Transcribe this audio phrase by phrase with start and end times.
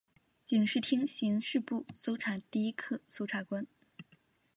[0.43, 3.67] 警视厅刑事部搜查第一课搜查官。